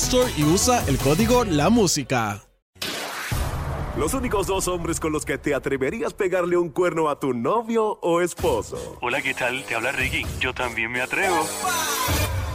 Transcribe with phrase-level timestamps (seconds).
[0.00, 2.42] Store y usa el código La Música.
[3.98, 7.98] Los únicos dos hombres con los que te atreverías pegarle un cuerno a tu novio
[8.00, 8.96] o esposo.
[9.02, 9.62] Hola, ¿qué tal?
[9.64, 10.24] Te habla Ricky.
[10.40, 11.36] Yo también me atrevo.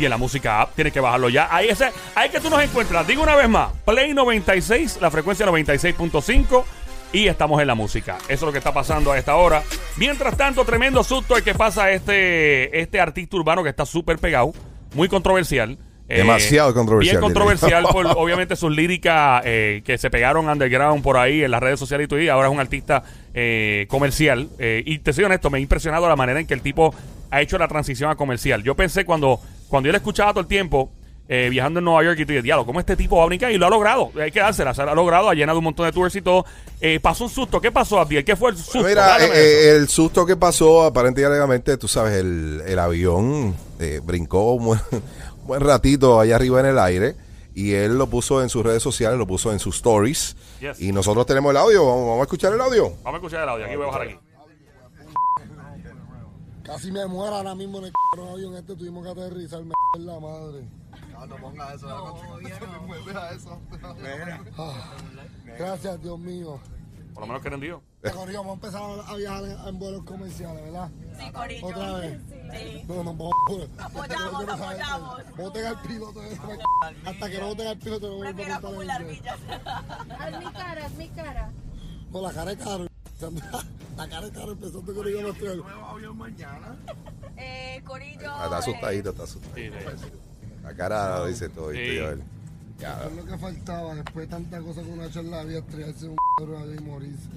[0.00, 1.54] Y en la música app, tienes que bajarlo ya.
[1.54, 3.06] Ahí, ese, ahí que tú nos encuentras.
[3.06, 6.64] Digo una vez más: Play 96, la frecuencia 96.5.
[7.12, 8.18] Y estamos en la música.
[8.22, 9.62] Eso es lo que está pasando a esta hora.
[9.96, 14.52] Mientras tanto, tremendo susto el que pasa este, este artista urbano que está súper pegado,
[14.94, 15.76] muy controversial.
[16.08, 21.16] Eh, Demasiado controversial, Bien controversial por, obviamente, sus líricas eh, que se pegaron underground por
[21.16, 22.20] ahí en las redes sociales y todo.
[22.20, 23.02] Y ahora es un artista
[23.34, 24.48] eh, comercial.
[24.58, 26.94] Eh, y te soy honesto, me ha impresionado la manera en que el tipo
[27.30, 28.62] ha hecho la transición a comercial.
[28.62, 30.90] Yo pensé cuando, cuando yo le escuchaba todo el tiempo,
[31.32, 33.52] eh, viajando en Nueva York y dices, diablo, ¿cómo este tipo va a brincar?
[33.52, 34.10] Y lo ha logrado.
[34.20, 34.74] Hay que dársela.
[34.74, 35.30] Se lo ha logrado.
[35.30, 36.44] Ha llenado un montón de tours y todo.
[36.80, 37.60] Eh, pasó un susto.
[37.60, 38.24] ¿Qué pasó, Abdiel?
[38.24, 38.82] ¿Qué fue el susto?
[38.82, 43.54] Mira, eh, eh, el susto que pasó, aparentemente y alegadamente, tú sabes, el, el avión
[43.78, 45.02] eh, brincó un buen, un
[45.46, 47.14] buen ratito allá arriba en el aire
[47.54, 50.36] y él lo puso en sus redes sociales, lo puso en sus stories.
[50.60, 50.80] Yes.
[50.80, 52.90] Y nosotros tenemos el audio, vamos, vamos a escuchar el audio.
[53.04, 53.66] Vamos a escuchar el audio.
[53.66, 54.18] Aquí voy a bajar aquí.
[56.70, 60.06] Casi me muero ahora mismo en el c***o avión este, tuvimos que aterrizar, me en
[60.06, 60.68] la madre.
[64.56, 64.94] Ah,
[65.58, 66.60] gracias, Dios mío.
[67.12, 67.82] Por lo menos que rendido.
[68.14, 70.90] Corrió, vamos a empezar a viajar en, en vuelos comerciales, ¿verdad?
[71.18, 71.66] Sí, Corillo.
[71.66, 72.20] Otra vez.
[72.28, 72.84] Sí.
[72.86, 73.34] No, no, vamos.
[73.76, 75.36] Apoyamos, apoyamos.
[75.36, 76.20] Voten al piloto.
[77.04, 79.38] Hasta que no voten al piloto, no vuelvo a millas.
[80.18, 81.52] Haz mi cara, haz mi cara.
[82.12, 82.89] No, la cara es caro.
[83.96, 85.62] La cara es caro empezando con el material.
[87.42, 88.30] Eh, Corillo.
[88.30, 89.38] Ah, Está asustadito, está sí.
[90.62, 91.72] La cara lo dice todo.
[91.72, 91.78] Sí.
[91.78, 93.94] Eso es lo que faltaba.
[93.94, 96.16] Después de tanta cosa con una charla, había estrellarse un
[96.78, 97.28] y morirse.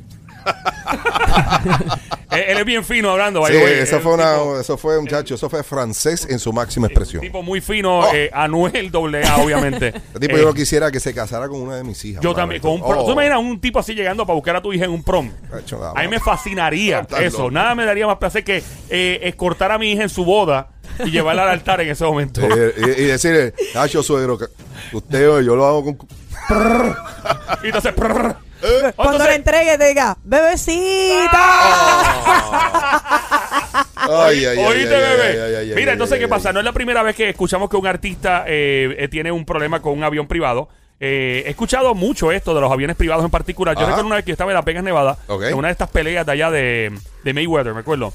[2.36, 3.46] Eh, él es bien fino hablando.
[3.46, 6.88] Sí, eso El fue, una, tipo- eso fue, muchacho, eso fue francés en su máxima
[6.88, 7.22] expresión.
[7.22, 8.12] Tipo muy fino, Oh.
[8.12, 9.90] eh, Anuel doble A, obviamente.
[9.96, 12.24] Este tipo Eh, yo no quisiera que se casara con una de mis hijas.
[12.24, 12.42] yo mano.
[12.42, 12.98] también, con un prom.
[12.98, 15.30] Oh, ¿Tú imaginas un tipo así llegando para buscar a tu hija en un prom?
[15.52, 17.38] nada A mí me fascinaría eso.
[17.38, 17.52] loco.
[17.52, 20.70] Nada me daría más placer que eh, escortar a mi hija en su boda
[21.06, 22.42] y llevarla al altar en ese momento.
[22.48, 24.40] Sí, y, y decirle, Nacho suegro,
[24.92, 25.98] usted yo lo hago con.
[27.64, 27.94] Y entonces.
[28.64, 31.40] Eh, Cuando le entregue, te diga, bebecita.
[33.96, 35.76] Ay, ay, ay, Oíste, ay, bebé.
[35.76, 36.30] Mira, ay, entonces, ay, ¿qué ay.
[36.30, 36.54] pasa?
[36.54, 39.82] No es la primera vez que escuchamos que un artista eh, eh, tiene un problema
[39.82, 40.70] con un avión privado.
[41.00, 43.76] Eh, he escuchado mucho esto de los aviones privados en particular.
[43.76, 43.88] Yo Ajá.
[43.90, 46.26] recuerdo una vez que yo estaba en Las Vegas, Nevada, en una de estas peleas
[46.26, 46.92] de allá de,
[47.24, 48.14] de Mayweather, me acuerdo.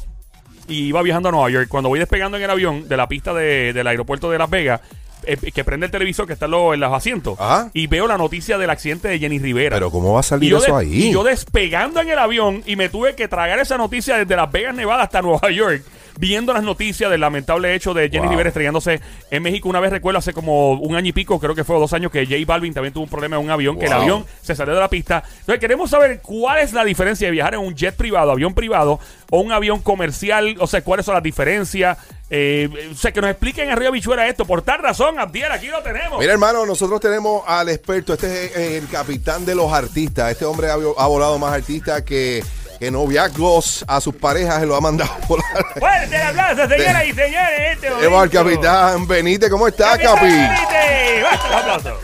[0.69, 1.69] Y iba viajando a Nueva York.
[1.69, 4.81] Cuando voy despegando en el avión de la pista de- del aeropuerto de Las Vegas,
[5.29, 7.71] eh, que prende el televisor que está en, los- en los asientos, Ajá.
[7.73, 9.77] y veo la noticia del accidente de Jenny Rivera.
[9.77, 11.09] Pero, ¿cómo va a salir eso ahí?
[11.09, 14.51] y yo despegando en el avión y me tuve que tragar esa noticia desde Las
[14.51, 15.83] Vegas, Nevada hasta Nueva York,
[16.19, 18.31] viendo las noticias del lamentable hecho de Jenny Wow.
[18.31, 19.01] Rivera estrellándose
[19.31, 19.69] en México.
[19.69, 22.27] Una vez recuerdo hace como un año y pico, creo que fue dos años, que
[22.27, 24.81] J Balvin también tuvo un problema en un avión, que el avión se salió de
[24.81, 25.23] la pista.
[25.41, 28.99] Entonces queremos saber cuál es la diferencia de viajar en un jet privado, avión privado,
[29.31, 31.99] o un avión comercial, o sea, cuáles son las diferencias.
[32.31, 34.45] Eh, o sea, que nos expliquen arriba Bichuera esto.
[34.45, 36.19] Por tal razón, Abdiel, aquí lo tenemos.
[36.19, 38.15] Mira, hermano, nosotros tenemos al experto.
[38.15, 40.33] Este es el capitán de los artistas.
[40.33, 42.43] Este hombre ha, ha volado más artistas que
[42.79, 45.47] que noviazgos a sus parejas se lo ha mandado a volar.
[45.79, 47.59] Fuerte el aplauso, señoras y señores.
[47.59, 50.31] en Este Tenemos al capitán Benítez, ¿cómo está, Capitán Capi?
[50.31, 51.27] Fuerte el
[51.57, 51.99] aplauso.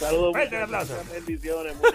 [0.00, 0.94] Saludos, Fuerte el aplauso.
[1.12, 1.74] bendiciones.
[1.76, 1.92] muchas-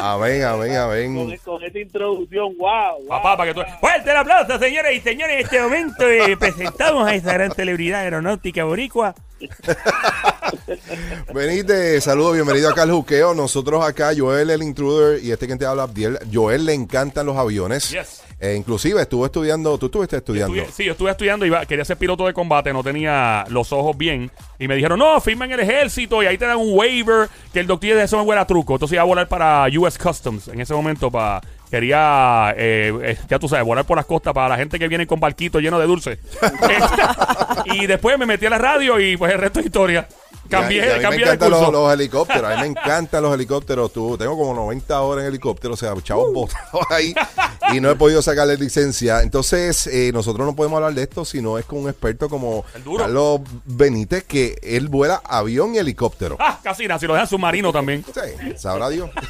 [0.00, 1.40] Amén, amén, Con, amén.
[1.44, 3.08] con esta introducción, wow, wow.
[3.08, 3.66] Papá, para que tú...
[3.80, 5.34] Fuerte el aplauso, señores y señores.
[5.36, 9.14] En este momento eh, presentamos a esta gran celebridad aeronáutica boricua.
[11.34, 13.34] Benítez, saludos, bienvenido acá al juqueo.
[13.34, 16.18] Nosotros acá, Joel el intruder y este que te habla, Abdiel.
[16.32, 17.90] Joel le encantan los aviones.
[17.90, 18.22] Yes.
[18.40, 20.54] Eh, inclusive estuvo estudiando, tú estuviste estudiando.
[20.72, 24.30] Sí, yo estuve estudiando, iba, quería ser piloto de combate, no tenía los ojos bien.
[24.58, 27.60] Y me dijeron, no, firma en el ejército y ahí te dan un waiver que
[27.60, 28.74] el doctor de eso me huele a truco.
[28.74, 31.10] Entonces iba a volar para US Customs en ese momento.
[31.10, 34.88] para Quería, eh, eh, ya tú sabes, volar por las costas para la gente que
[34.88, 36.18] viene con barquitos llenos de dulce.
[37.66, 40.08] y después me metí a la radio y pues el resto es historia.
[40.50, 42.44] Cambié, Y a- y a mí cambié me encantan los, los helicópteros.
[42.50, 43.92] A mí me encantan los helicópteros.
[43.92, 46.00] Tú, tengo como 90 horas en helicóptero, o sea, Uh.
[46.00, 47.14] chavos botados ahí.
[47.72, 49.22] Y no he podido sacarle licencia.
[49.22, 52.64] Entonces, eh, nosotros no podemos hablar de esto si no es con un experto como.
[52.98, 56.36] Carlos Benítez, que él vuela avión y helicóptero.
[56.40, 58.04] Ah, casi nada, si lo dejan submarino también.
[58.12, 59.08] Sí, sabrá Dios.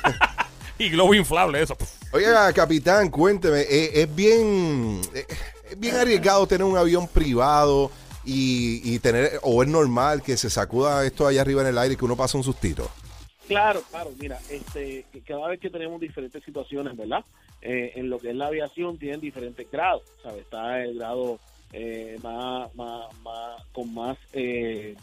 [0.78, 1.76] Y globo inflable, eso.
[2.11, 5.26] Oiga, capitán, cuénteme, eh, es bien eh,
[5.70, 7.90] es bien arriesgado tener un avión privado
[8.25, 11.94] y, y tener, o es normal que se sacuda esto allá arriba en el aire
[11.94, 12.90] y que uno pase un sustito.
[13.49, 17.25] Claro, claro, mira, este, cada vez que tenemos diferentes situaciones, ¿verdad?
[17.62, 20.43] Eh, en lo que es la aviación tienen diferentes grados, ¿sabes?
[20.43, 21.40] Está el grado
[21.72, 24.94] eh, más, más, más, con más, eh,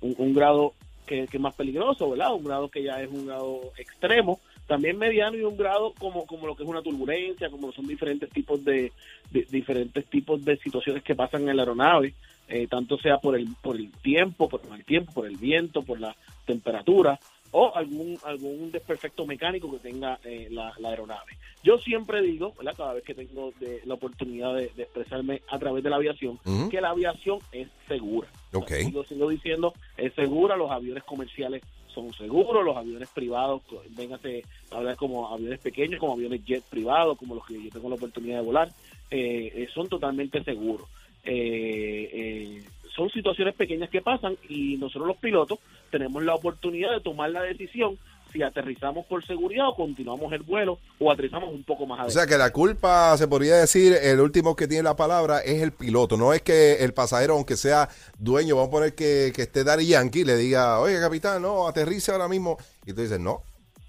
[0.00, 0.72] un, grado
[1.06, 2.34] que, es más peligroso, ¿verdad?
[2.34, 6.46] Un grado que ya es un grado extremo, también mediano y un grado como, como
[6.46, 8.90] lo que es una turbulencia, como son diferentes tipos de-
[9.30, 12.14] diferentes tipos de situaciones que pasan en la aeronave,
[12.54, 15.98] eh, tanto sea por el, por el tiempo, por el tiempo, por el viento, por
[16.00, 16.14] la
[16.46, 17.18] temperatura
[17.54, 21.32] o algún algún desperfecto mecánico que tenga eh, la, la aeronave.
[21.62, 22.74] Yo siempre digo, ¿verdad?
[22.76, 26.38] cada vez que tengo de- la oportunidad de, de expresarme a través de la aviación,
[26.70, 28.28] que la aviación es segura.
[28.52, 28.68] Ok.
[28.86, 31.62] Sigo, sigo diciendo, es segura, los aviones comerciales
[31.94, 33.60] son seguros, los aviones privados,
[33.90, 37.90] véngase a hablar como aviones pequeños, como aviones jet privados, como los que yo tengo
[37.90, 38.68] la oportunidad de volar,
[39.10, 40.88] eh, eh, son totalmente seguros.
[41.24, 42.62] Eh, eh,
[42.94, 45.58] son situaciones pequeñas que pasan y nosotros los pilotos
[45.90, 47.96] tenemos la oportunidad de tomar la decisión
[48.32, 52.14] si aterrizamos por seguridad o continuamos el vuelo o aterrizamos un poco más O adelante.
[52.18, 55.72] sea que la culpa, se podría decir, el último que tiene la palabra es el
[55.72, 56.16] piloto.
[56.16, 57.88] No es que el pasajero, aunque sea
[58.18, 62.10] dueño, vamos a poner que, que esté Daddy Yankee, le diga, oye, capitán, no, aterrice
[62.10, 62.56] ahora mismo.
[62.86, 63.42] Y tú dices, no.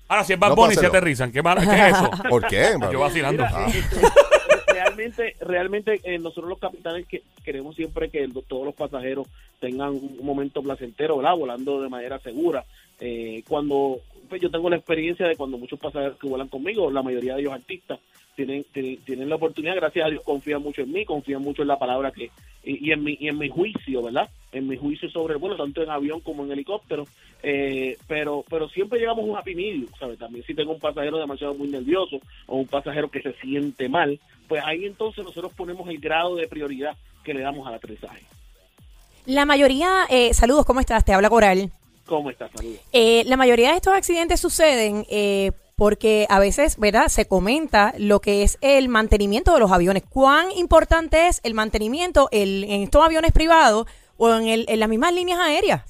[0.09, 1.31] Ahora, si es Bad No, Bunny, se aterrizan.
[1.31, 2.11] ¿Qué, mal- qué es eso?
[2.29, 2.73] ¿Por qué?
[2.91, 3.43] Yo vacilando.
[3.45, 3.71] Mira, Ah.
[5.11, 9.27] realmente, realmente eh, nosotros los capitanes que queremos siempre que todos los pasajeros
[9.59, 11.35] tengan un momento placentero, ¿verdad?
[11.37, 12.63] Volando de manera segura.
[12.99, 17.01] Eh, cuando pues, yo tengo la experiencia de cuando muchos pasajeros que vuelan conmigo, la
[17.01, 17.99] mayoría de ellos artistas,
[18.35, 21.67] tienen, tienen, tienen la oportunidad, gracias a Dios, confían mucho en mí, confían mucho en
[21.67, 22.31] la palabra que
[22.63, 24.29] y, en mi y en mi juicio, ¿verdad?
[24.51, 27.05] En mi juicio sobre el vuelo, tanto en avión como en helicóptero,
[27.41, 30.17] eh, pero pero siempre llegamos a un happy ¿sabes?
[30.17, 34.19] También si tengo un pasajero demasiado muy nervioso o un pasajero que se siente mal,
[34.53, 38.21] pues ahí entonces nosotros ponemos el grado de prioridad que le damos al aterrizaje.
[39.25, 41.03] La mayoría, eh, saludos, ¿cómo estás?
[41.03, 41.71] Te habla Coral.
[42.05, 42.77] ¿Cómo estás, saludos?
[42.91, 47.07] Eh, la mayoría de estos accidentes suceden eh, porque a veces, ¿verdad?
[47.07, 50.03] Se comenta lo que es el mantenimiento de los aviones.
[50.07, 54.87] ¿Cuán importante es el mantenimiento el- en estos aviones privados o en, el- en las
[54.87, 55.81] mismas líneas aéreas?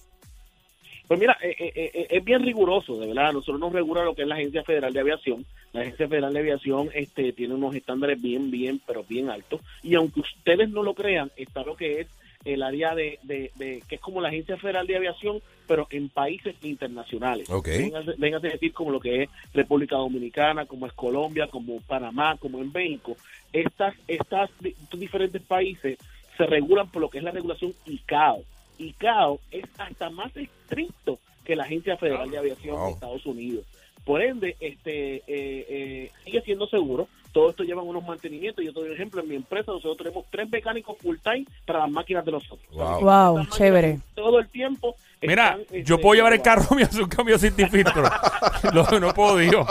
[1.09, 3.33] Pues mira, eh, eh, eh, es bien riguroso, de verdad.
[3.33, 5.45] Nosotros nos regula lo que es la Agencia Federal de Aviación.
[5.73, 9.59] La Agencia Federal de Aviación este, tiene unos estándares bien, bien, pero bien altos.
[9.81, 12.07] Y aunque ustedes no lo crean, está lo que es
[12.45, 16.09] el área de, de, de- que es como la Agencia Federal de Aviación, pero en
[16.09, 17.49] países internacionales.
[17.49, 17.67] Ok.
[17.67, 22.35] Véngase, véngase a decir como lo que es República Dominicana, como es Colombia, como Panamá,
[22.37, 23.15] como en México.
[23.53, 25.97] Estas, estas di- diferentes países
[26.37, 28.43] se regulan por lo que es la regulación ICAO.
[28.77, 32.85] ICAO es hasta más estricto que la Agencia Federal de Aviación Wow.
[32.87, 33.65] de Estados Unidos.
[34.05, 37.07] Por ende, este eh, eh, sigue siendo seguro.
[37.31, 38.63] Todo esto lleva unos mantenimientos.
[38.63, 39.21] Yo te doy un ejemplo.
[39.21, 42.67] En mi empresa nosotros tenemos tres mecánicos full time para las máquinas de nosotros.
[42.71, 42.83] Wow.
[42.83, 43.99] Wow, Estas máquinas chévere.
[44.13, 44.95] Todo el tiempo.
[45.27, 48.03] Mira, están, yo puedo llevar el carro mío a hacer un cambio sin filtro.
[48.73, 49.65] no, no puedo, digo.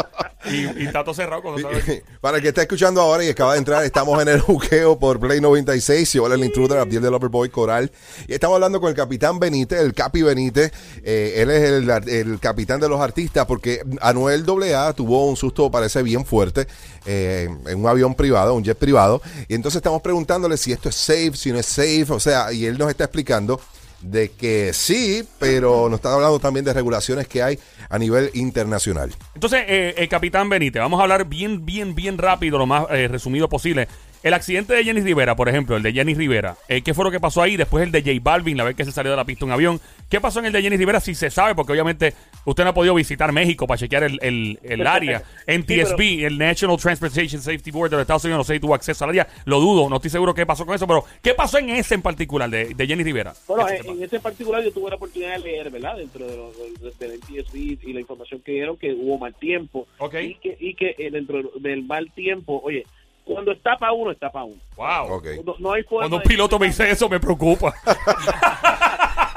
[0.44, 2.02] Y, y está todo cerrado cuando sabes.
[2.20, 5.20] Para el que está escuchando ahora y acaba de entrar, estamos en el juqueo por
[5.20, 6.12] Play 96.
[6.12, 7.90] Yo, el intruder, Abdiel del Overboy Coral.
[8.26, 10.72] Y estamos hablando con el capitán Benítez, el Capi Benítez.
[11.04, 15.70] Eh, él es el, el capitán de los artistas porque Anuel AA tuvo un susto,
[15.70, 16.66] parece bien fuerte,
[17.06, 19.20] eh, en un avión privado, un jet privado.
[19.48, 22.06] Y entonces estamos preguntándole si esto es safe, si no es safe.
[22.08, 23.60] O sea, y él nos está explicando
[24.02, 29.12] de que sí, pero nos está hablando también de regulaciones que hay a nivel internacional.
[29.34, 33.08] Entonces, eh, el capitán Benítez, vamos a hablar bien, bien, bien rápido, lo más eh,
[33.08, 33.88] resumido posible.
[34.22, 37.10] El accidente de Jenny Rivera, por ejemplo, el de Jenny Rivera, eh, ¿qué fue lo
[37.10, 37.56] que pasó ahí?
[37.56, 39.80] Después el de J Balvin, la vez que se salió de la pista un avión.
[40.08, 41.00] ¿Qué pasó en el de Jenny Rivera?
[41.00, 42.14] Si se sabe, porque obviamente
[42.44, 45.24] usted no ha podido visitar México para chequear el, el, el área.
[45.48, 49.02] NTSB, el National Transportation Safety Board de los Estados Unidos, no sé si tuvo acceso
[49.04, 49.26] al área.
[49.44, 52.02] Lo dudo, no estoy seguro qué pasó con eso, pero ¿qué pasó en ese en
[52.02, 53.34] particular de, de Jenny Rivera?
[53.48, 55.96] Bueno, en, en ese particular yo tuve la oportunidad de leer, ¿verdad?
[55.96, 56.56] Dentro de los,
[56.98, 57.56] de- del NTSB
[57.88, 59.88] y la información que dieron que hubo mal tiempo.
[60.22, 62.86] Y que, y que eh, dentro del mal tiempo, oye,
[63.24, 64.60] cuando está para uno, está para uno.
[64.76, 65.22] Wow.
[65.44, 67.72] No, no hay forma Cuando un de- piloto me dice eso, me preocupa.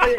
[0.03, 0.15] Oye,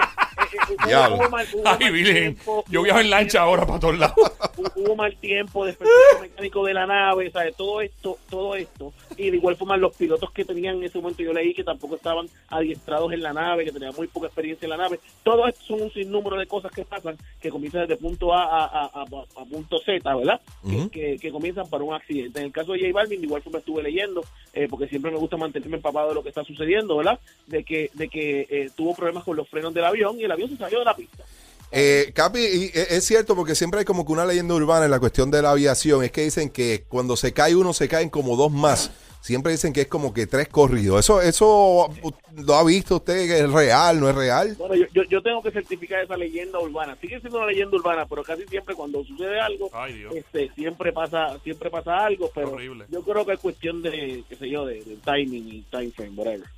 [0.69, 1.17] hubo- Diablo.
[1.17, 2.37] hubo mal- hubo Ay, Virgen.
[2.69, 4.17] Yo viajo en lancha ahora para todos lados.
[4.57, 7.55] Hu- hubo mal tiempo, desperfecto mecánico de la nave, ¿sabes?
[7.57, 8.93] Todo esto, todo esto.
[9.17, 11.97] Y de igual forma los pilotos que tenían en ese momento, yo leí que tampoco
[11.97, 15.01] estaban adiestrados en la nave, que tenían muy poca experiencia en la nave.
[15.23, 18.65] Todo esto son un sinnúmero de cosas que pasan, que comienzan desde punto A a,
[18.65, 19.03] a, a-
[19.43, 20.41] a punto Z, ¿verdad?
[20.69, 20.91] Que- Ujú.
[20.91, 22.41] que, que comienzan para un accidente.
[22.41, 24.23] En el caso de J Balvin, de igual forma estuve leyendo,
[24.53, 27.19] eh, porque siempre me gusta mantenerme empapado de lo que está sucediendo, ¿verdad?
[27.47, 30.46] De que, de que eh, tuvo problemas con los frenos del avión y el avión
[30.49, 31.25] se salió de la pista.
[31.73, 34.91] Eh, Capi, y, eh, es cierto porque siempre hay como que una leyenda urbana en
[34.91, 36.05] la cuestión de la aviación.
[36.05, 38.91] Es que dicen que cuando se cae uno, se caen como dos más.
[39.21, 41.01] Siempre dicen que es como que tres corridos.
[41.01, 41.89] ¿Eso eso
[42.37, 43.27] lo ha visto usted?
[43.27, 43.99] que ¿Es real?
[43.99, 44.55] ¿No es real?
[44.57, 46.97] Bueno, yo, yo, yo tengo que certificar esa leyenda urbana.
[47.01, 51.37] Sigue siendo una leyenda urbana, pero casi siempre cuando sucede algo, Ay, este, siempre pasa
[51.43, 52.31] siempre pasa algo.
[52.33, 52.85] Pero Horrible.
[52.89, 56.13] yo creo que es cuestión de, qué sé yo, de, de timing y time frame,
[56.15, 56.49] whatever.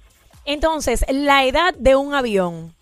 [0.44, 2.74] Entonces, la edad de un avión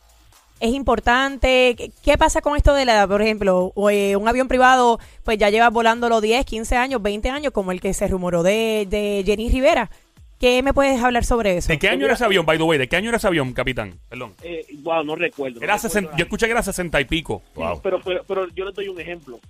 [0.60, 1.74] es importante.
[1.76, 3.08] ¿Qué- ¿Qué pasa con esto de la edad?
[3.08, 7.52] Por ejemplo, eh, un avión privado, pues ya lleva volándolo 10, 15 años, 20 años,
[7.52, 9.90] como el que se rumoró de, de Jenny Rivera.
[10.38, 11.68] ¿Qué me puedes hablar sobre eso?
[11.68, 12.78] ¿De qué año era ese avión, by the way?
[12.78, 13.98] ¿De qué año era ese avión, capitán?
[14.10, 14.34] Perdón.
[14.42, 15.60] Eh, wow, no recuerdo.
[15.60, 17.40] no Era recuerdo 60 la- yo escuché que era 60 y pico.
[17.54, 19.40] Sí, pero, pero, pero yo les doy un ejemplo.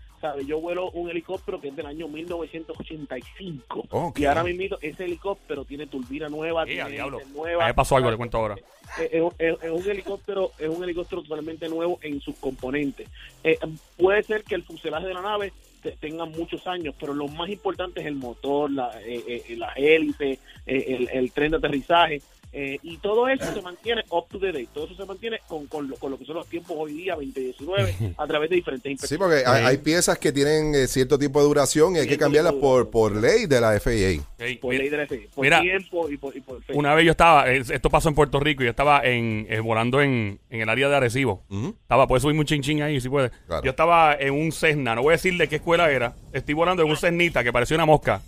[0.47, 3.85] Yo vuelo un helicóptero que es del año 1985.
[3.90, 4.18] Ok.
[4.21, 7.21] Y ahora mismo ese helicóptero tiene turbina nueva, Eh, a tiene diablo.
[7.35, 7.62] nueva.
[7.64, 8.56] A mí me pasó algo, le cuento ahora.
[9.00, 13.09] Eh, Es, es- es un helicóptero es un helicóptero totalmente nuevo en sus componentes
[13.42, 13.59] Eh,
[13.97, 15.52] puede ser que el fuselaje de la nave
[15.83, 19.76] te- tenga muchos años pero lo más importante es el motor la eh, eh, las
[19.76, 22.23] hélices eh, el, el tren de aterrizaje
[22.58, 25.66] eh, y todo eso se mantiene up to the date todo eso se mantiene con,
[25.66, 28.86] con, lo, con lo que son los tiempos hoy día 2019 a través de diferentes
[28.86, 32.06] Sí, inspecciones porque hay, hay piezas que tienen eh, cierto tipo de duración y hay
[32.06, 34.22] que cambiarlas por, por ley de la FAA.
[34.60, 36.60] Por mira, ley de la FAA, por mira, tiempo y por, y por.
[36.75, 40.00] Una vez yo estaba, eh, esto pasó en Puerto Rico, yo estaba en, eh, volando
[40.00, 41.42] en, en el área de Arecibo.
[41.82, 43.30] Estaba, puedes subir un chin chin ahí si puede.
[43.46, 43.62] Claro.
[43.64, 46.14] Yo estaba en un Cessna, no voy a decir de qué escuela era.
[46.32, 48.22] Estoy volando en un Cessnita que parecía una mosca.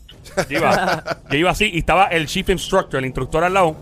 [0.49, 3.77] Yo iba, yo iba así y estaba el chief instructor, el instructor al lado.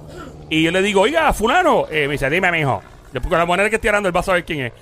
[0.48, 1.86] Y yo le digo, oiga, fulano.
[1.90, 2.82] Eh, me dice, dime, mijo.
[3.22, 4.72] Con la manera que estoy hablando, él va a saber quién es.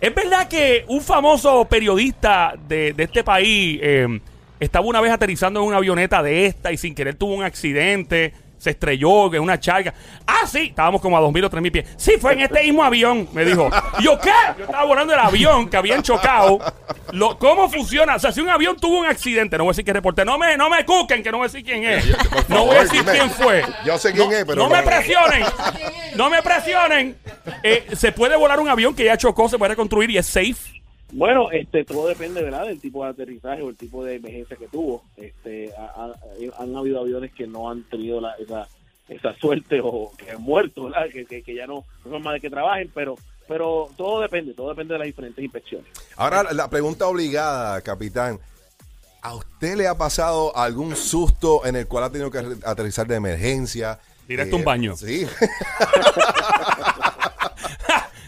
[0.00, 4.20] ¿Es verdad que un famoso periodista de, de este país eh,
[4.60, 8.34] estaba una vez aterrizando en una avioneta de esta y sin querer tuvo un accidente?
[8.64, 9.92] Se estrelló en una charga.
[10.26, 11.84] Ah, sí, estábamos como a 2.000 o 3.000 pies.
[11.98, 13.68] Sí, fue en este mismo avión, me dijo.
[13.98, 14.32] Y yo, ¿qué?
[14.56, 16.58] Yo estaba volando el avión que habían chocado.
[17.12, 18.14] Lo, ¿Cómo funciona?
[18.14, 20.38] O sea, si un avión tuvo un accidente, no voy a decir que reporte, no
[20.38, 22.06] me, no me cuquen, que no voy a decir quién es.
[22.06, 22.16] Yo-
[22.48, 23.12] no voy a decir dime.
[23.12, 23.62] quién fue.
[23.84, 25.44] Yo sé quién No- es, pero No no- me presionen.
[26.16, 27.18] No me presionen.
[27.62, 30.56] Eh, se puede volar un avión que ya chocó, se puede reconstruir y es safe.
[31.16, 32.66] Bueno, este, todo depende, ¿verdad?
[32.66, 35.04] Del tipo de aterrizaje o el tipo de emergencia que tuvo.
[35.16, 38.66] Este, ha- ha- han habido aviones que no han tenido la, esa,
[39.08, 41.06] esa suerte o que han muerto, ¿verdad?
[41.12, 43.14] Que, que, que ya no, no hay forma de que trabajen, pero,
[43.46, 45.86] pero todo depende, todo depende de las diferentes inspecciones.
[46.16, 48.40] Ahora, la pregunta obligada, capitán.
[49.22, 53.14] ¿A usted le ha pasado algún susto en el cual ha tenido que aterrizar de
[53.14, 53.98] emergencia?
[54.26, 54.96] Directo a un baño.
[54.96, 55.26] Sí.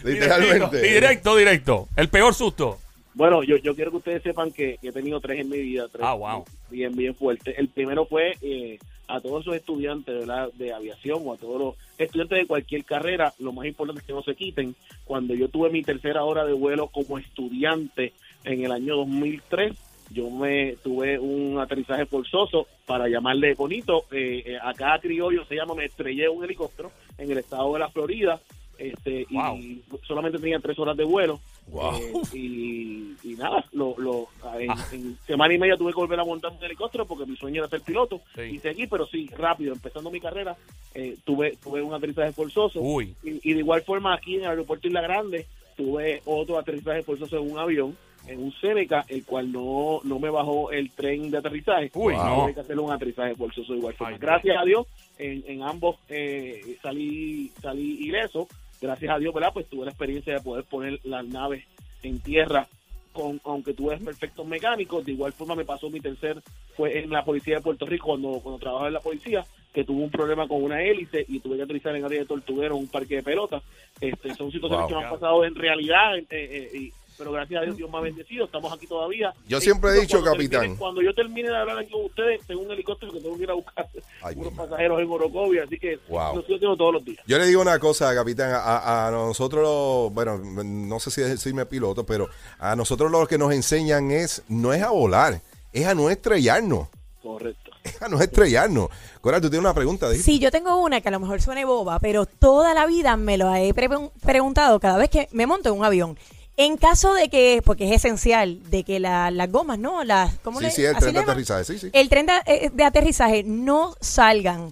[0.07, 0.81] Directo, Literalmente.
[0.81, 1.87] Directo, directo.
[1.95, 2.79] El peor susto.
[3.13, 5.87] Bueno, yo, yo quiero que ustedes sepan que, que he tenido tres en mi vida,
[5.91, 6.45] tres Ah, wow.
[6.69, 7.57] bien, bien fuertes.
[7.57, 10.49] El primero fue eh, a todos esos estudiantes ¿verdad?
[10.53, 14.13] de aviación o a todos los estudiantes de cualquier carrera, lo más importante es que
[14.13, 14.75] no se quiten.
[15.03, 19.73] Cuando yo tuve mi tercera hora de vuelo como estudiante en el año 2003,
[20.11, 24.05] yo me tuve un aterrizaje forzoso para llamarle bonito.
[24.11, 27.89] Eh, eh, acá criollo se llama, me estrellé un helicóptero en el estado de la
[27.89, 28.39] Florida.
[28.77, 29.57] Este, Wow.
[29.57, 31.95] y solamente tenía tres horas de vuelo Wow.
[31.95, 34.27] Eh, y, y nada, lo, lo,
[34.59, 34.87] en, Ah.
[34.91, 37.67] en semana y media tuve que volver a montar un helicóptero porque mi sueño era
[37.69, 38.41] ser piloto Sí.
[38.43, 40.55] y seguí, pero sí, rápido, empezando mi carrera,
[40.93, 43.13] eh, tuve, tuve un aterrizaje forzoso Uy.
[43.23, 47.37] y, y de igual forma aquí en el aeropuerto Isla Grande tuve otro aterrizaje forzoso
[47.37, 51.37] en un avión, en un Seneca, el cual no, no me bajó el tren de
[51.37, 51.91] aterrizaje.
[51.93, 52.41] Uy, no.
[52.43, 53.95] Tuve que hacer un aterrizaje forzoso igual.
[53.99, 58.47] Ay, Gracias a Dios, en, en ambos eh, salí, salí ileso.
[58.81, 59.51] Gracias a Dios, ¿verdad?
[59.53, 61.65] Pues tuve la experiencia de poder poner las naves
[62.03, 62.67] en tierra,
[63.13, 65.05] con, aunque tuve perfectos mecánicos.
[65.05, 66.41] De igual forma me pasó mi tercer,
[66.75, 69.43] fue en la policía de Puerto Rico, cuando, cuando trabajaba en la policía,
[69.73, 72.75] que tuvo un problema con una hélice y tuve que aterrizar en área de tortuguero
[72.77, 73.61] un parque de pelota.
[73.99, 74.87] Este, son situaciones Wow.
[74.87, 77.97] que me han pasado en realidad, eh, eh, y- pero gracias a Dios, Dios me
[77.97, 79.33] ha bendecido, estamos aquí todavía.
[79.47, 80.61] Yo siempre he dicho, cuando capitán.
[80.61, 83.43] termine- cuando yo termine de hablar aquí con ustedes, tengo un helicóptero que tengo que
[83.43, 83.87] ir a buscar
[84.21, 86.35] Ay, unos pasajeros en Orocovi, así que Wow.
[86.35, 87.23] lo sigo haciendo todos los días.
[87.25, 91.65] Yo le digo una cosa, capitán, a, a nosotros, los- bueno, no sé si decirme
[91.65, 95.41] piloto, pero a nosotros lo que nos enseñan es, no es a volar,
[95.73, 96.87] es a no estrellarnos,
[97.21, 97.71] Correcto.
[97.83, 98.89] es a no estrellarnos.
[99.21, 100.31] Coral, tú tienes una pregunta, dijiste?
[100.31, 103.37] Sí, yo tengo una que a lo mejor suene boba, pero toda la vida me
[103.37, 103.89] lo he pre-
[104.23, 106.17] preguntado cada vez que me monto en un avión.
[106.59, 110.03] En caso de que, porque es esencial, de que la- las gomas, ¿no?
[110.03, 111.89] Las, ¿cómo Sí, le- sí, el tren de aterrizaje, sí, sí.
[111.93, 114.71] El tren de, eh, de aterrizaje no salgan.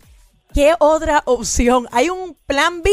[0.54, 1.88] ¿Qué otra opción?
[1.92, 2.90] ¿Hay un plan B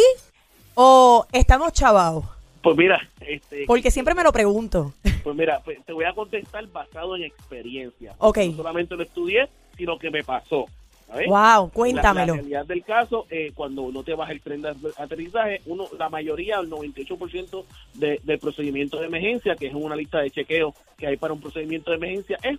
[0.74, 2.24] o estamos chavados?
[2.62, 4.92] Pues mira, este, Porque siempre me lo pregunto.
[5.24, 8.14] pues mira, pues te voy a contestar basado en experiencia.
[8.18, 8.38] Ok.
[8.50, 10.66] No solamente lo estudié, sino que me pasó.
[11.12, 11.26] ¿Sabes?
[11.28, 12.34] Wow, La, la cuéntamelo.
[12.34, 16.58] realidad del caso, eh, cuando no te baja el tren de aterrizaje, uno, la mayoría,
[16.58, 17.64] el 98%
[17.94, 21.40] de, del procedimiento de emergencia, que es una lista de chequeo que hay para un
[21.40, 22.58] procedimiento de emergencia, es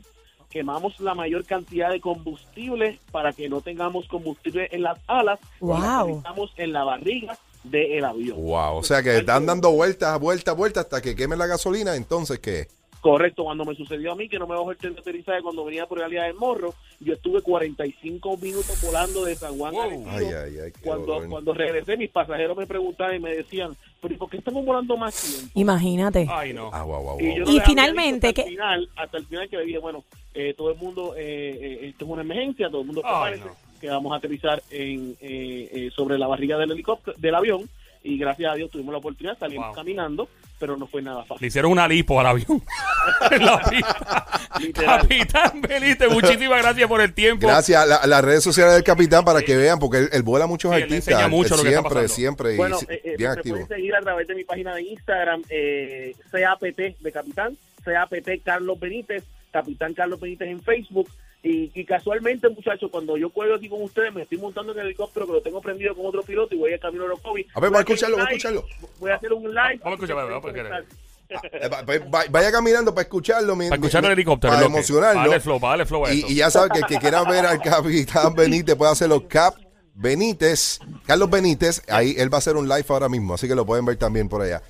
[0.49, 5.65] quemamos la mayor cantidad de combustible para que no tengamos combustible en las alas y
[5.65, 5.79] Wow.
[5.79, 8.37] la aterrizamos en la barriga del avión.
[8.43, 12.37] Wow, o sea que están dando vueltas, vueltas, vueltas hasta que quemen la gasolina, entonces
[12.39, 12.67] ¿qué?
[13.03, 15.65] Correcto, cuando me sucedió a mí que no me bajó el tren de aterrizaje cuando
[15.65, 19.83] venía por el área del Morro, yo estuve 45 minutos volando de San Juan a
[19.83, 20.09] Arecibo.
[20.09, 24.13] Ay, ay, ay, qué cuando, cuando regresé, mis pasajeros me preguntaban y me decían, pero
[24.13, 25.51] ¿y por qué estamos volando más tiempo?
[25.59, 26.25] Imagínate.
[26.31, 26.69] Ay, no.
[26.71, 27.45] Ah, wow, wow, Y, yo wow.
[27.45, 30.53] no Y finalmente, hasta ¿qué- el final, hasta el final que le dije, bueno, eh,
[30.55, 33.89] todo el mundo, eh, eh, esto es una emergencia, todo el mundo Ay, prepárese, que
[33.89, 37.69] vamos a aterrizar en, eh, eh, sobre la barriga del helicóptero, del avión,
[38.03, 39.75] y gracias a Dios tuvimos la oportunidad, salimos Wow.
[39.75, 40.27] caminando,
[40.59, 41.47] pero no fue nada Le fácil.
[41.47, 42.61] hicieron una lipo al avión.
[43.39, 43.61] La.
[44.73, 47.47] Capitán Benítez, muchísimas gracias por el tiempo.
[47.47, 50.45] Gracias a, la- las redes sociales del capitán para que vean, porque él, él vuela
[50.45, 51.29] a muchos Sí, artistas.
[51.29, 53.55] mucho él lo que está siempre, siempre, y Bueno, si- eh, eh, bien me activo.
[53.55, 58.79] pueden seguir a través de mi página de Instagram, eh, CAPT de Capitán, CAPT Carlos
[58.79, 61.09] Benítez, Capitán Carlos Benítez en Facebook.
[61.45, 64.85] Y, y casualmente, muchachos, cuando yo cuelgo aquí con ustedes, me estoy montando en el
[64.85, 67.45] helicóptero que lo tengo prendido con otro piloto y voy a camino a Orocovi.
[67.53, 68.65] A ver, Voy a hacer escucharlo, va a escucharlo.
[68.99, 69.79] Voy a hacer un live.
[69.83, 70.85] Vamos a escuchar, vamos a escuchar.
[71.53, 73.53] Eh, va- va- Vaya caminando para escucharlo.
[73.57, 74.53] Para escuchar mi- el helicóptero.
[74.53, 75.15] Para emocionarlo.
[75.19, 76.31] Para darle flow, para darle flow a Y, esto.
[76.31, 79.27] y ya sabe que el que quiera ver al capitán Benítez puede hacerlo.
[79.27, 79.55] Cap
[79.95, 83.65] Benítez, Carlos Benítez, ahí él va a hacer un live ahora mismo, así que lo
[83.65, 84.61] pueden ver también por allá.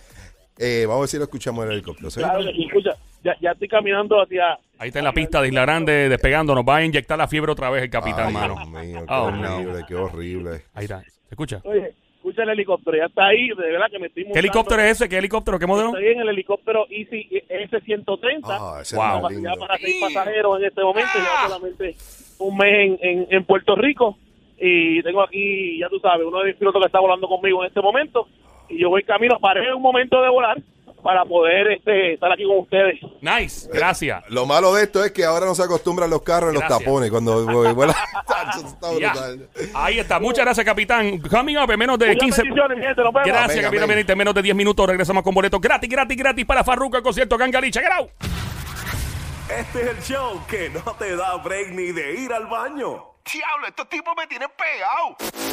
[0.58, 2.10] Eh, vamos a ver si lo escuchamos en el helicóptero.
[2.12, 2.20] ¿sí?
[2.20, 2.92] Claro que sí, escucha,
[3.24, 4.58] ya, ya estoy caminando hacia...
[4.80, 6.54] Ahí está en la pista de Isla Grande despegando.
[6.56, 8.56] Nos va a inyectar la fiebre otra vez el capitán, Ay, mano.
[8.56, 9.56] Dios mío, qué Oh, no.
[9.58, 10.50] horrible, qué horrible.
[10.74, 11.02] Ahí está.
[11.02, 11.62] ¿Se escucha?
[11.64, 14.40] Oye, escucha el helicóptero, ya está ahí, de verdad que me estoy ¿Qué montando.
[14.48, 15.10] helicóptero es ese?
[15.10, 15.58] ¿Qué helicóptero?
[15.60, 15.90] ¿Qué modelo?
[15.90, 18.42] Estoy en el helicóptero Easy S-130.
[18.44, 19.22] Ah, ese Wow.
[19.22, 21.10] capacidad para seis pasajeros en este momento.
[21.16, 21.96] Llevo solamente
[22.40, 24.18] un mes en, en, en Puerto Rico
[24.60, 27.68] y tengo aquí, ya tú sabes, uno de mis pilotos que está volando conmigo en
[27.68, 28.28] este momento
[28.70, 30.58] y yo voy camino, paré un momento de volar
[31.04, 33.00] para poder este, estar aquí con ustedes.
[33.22, 33.70] Nice.
[33.72, 34.24] Gracias.
[34.30, 37.12] Lo malo de esto es que ahora no se acostumbran los carros en los tapones.
[37.12, 37.94] Cuando vuela.
[38.58, 39.12] Eso está Ya.
[39.12, 39.50] brutal.
[39.74, 40.20] Ahí está.
[40.20, 41.20] Muchas gracias, capitán.
[41.20, 43.28] Coming up en menos de Muchas 15 bendiciones, mi gente, nos vemos.
[43.28, 43.96] Gracias, Amén, capitán amén.
[43.98, 44.14] Benítez.
[44.14, 47.38] En menos de 10 minutos regresamos con boletos gratis, gratis, gratis para Farruko, el concierto
[47.38, 47.82] Gangalicha.
[47.98, 48.10] Out.
[49.50, 53.04] Este es el show que no te da break ni de ir al baño.
[53.32, 55.53] Diablo, estos tipos me tienen pegado.